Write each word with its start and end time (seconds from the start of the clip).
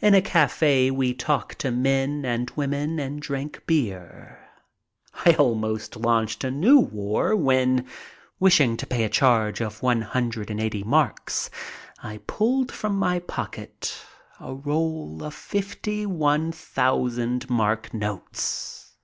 In 0.00 0.14
a 0.14 0.22
cafe 0.22 0.90
we 0.90 1.12
talked 1.12 1.58
to 1.58 1.70
men 1.70 2.24
and 2.24 2.48
women 2.56 2.98
and 2.98 3.20
drank 3.20 3.64
beer. 3.66 4.38
I 5.26 5.32
almost 5.34 5.94
launched 5.94 6.42
a 6.42 6.50
new 6.50 6.78
war 6.78 7.36
when, 7.36 7.84
wishing 8.40 8.78
to 8.78 8.86
pay 8.86 9.04
a 9.04 9.10
charge 9.10 9.60
of 9.60 9.82
one 9.82 10.00
hundred 10.00 10.50
and 10.50 10.58
eighty 10.58 10.84
marks, 10.84 11.50
I 12.02 12.20
pulled 12.26 12.72
from 12.72 12.96
my 12.96 13.18
pocket 13.18 13.94
a 14.40 14.54
roll 14.54 15.22
of 15.22 15.34
fifty 15.34 16.06
one 16.06 16.50
thousand 16.50 17.50
mark 17.50 17.92
notes. 17.92 18.94